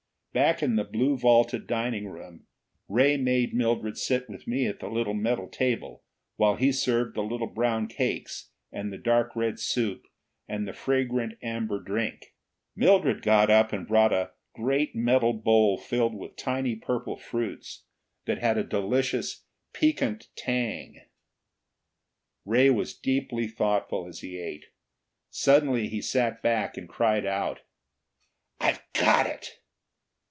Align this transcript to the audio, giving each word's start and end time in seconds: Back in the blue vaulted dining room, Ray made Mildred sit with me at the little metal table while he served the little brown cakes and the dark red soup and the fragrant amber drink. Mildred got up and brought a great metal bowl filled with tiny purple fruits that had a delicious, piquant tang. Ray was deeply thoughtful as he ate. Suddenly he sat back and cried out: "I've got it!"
Back 0.33 0.63
in 0.63 0.77
the 0.77 0.85
blue 0.85 1.17
vaulted 1.17 1.67
dining 1.67 2.07
room, 2.07 2.47
Ray 2.87 3.17
made 3.17 3.53
Mildred 3.53 3.97
sit 3.97 4.29
with 4.29 4.47
me 4.47 4.65
at 4.65 4.79
the 4.79 4.87
little 4.87 5.13
metal 5.13 5.49
table 5.49 6.05
while 6.37 6.55
he 6.55 6.71
served 6.71 7.15
the 7.17 7.21
little 7.21 7.49
brown 7.49 7.87
cakes 7.89 8.49
and 8.71 8.93
the 8.93 8.97
dark 8.97 9.35
red 9.35 9.59
soup 9.59 10.05
and 10.47 10.65
the 10.65 10.71
fragrant 10.71 11.37
amber 11.43 11.81
drink. 11.83 12.33
Mildred 12.77 13.21
got 13.21 13.49
up 13.49 13.73
and 13.73 13.85
brought 13.85 14.13
a 14.13 14.31
great 14.55 14.95
metal 14.95 15.33
bowl 15.33 15.77
filled 15.77 16.15
with 16.15 16.37
tiny 16.37 16.77
purple 16.77 17.17
fruits 17.17 17.83
that 18.23 18.37
had 18.37 18.57
a 18.57 18.63
delicious, 18.63 19.43
piquant 19.73 20.29
tang. 20.37 21.01
Ray 22.45 22.69
was 22.69 22.93
deeply 22.97 23.49
thoughtful 23.49 24.07
as 24.07 24.21
he 24.21 24.37
ate. 24.39 24.67
Suddenly 25.29 25.89
he 25.89 26.01
sat 26.01 26.41
back 26.41 26.77
and 26.77 26.87
cried 26.87 27.25
out: 27.25 27.63
"I've 28.61 28.81
got 28.93 29.27
it!" 29.27 29.57